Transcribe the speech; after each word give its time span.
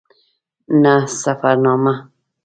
نه 0.81 0.93
سفرنامه. 1.21 1.95